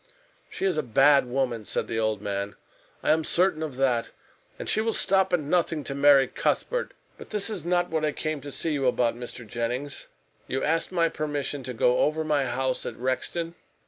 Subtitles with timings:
[0.49, 2.55] "She is a bad woman," said the old man.
[3.03, 4.09] "I am certain of that.
[4.57, 6.95] And she will stop at nothing to marry Cuthbert.
[7.19, 9.45] But this is not what I came to see you about, Mr.
[9.45, 10.07] Jennings.
[10.47, 13.53] You asked my permission to go over my house at Rexton?"